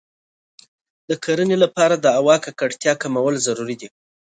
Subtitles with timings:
[1.09, 3.89] د کرنې لپاره د هوا د ککړتیا کمول ضروري دی.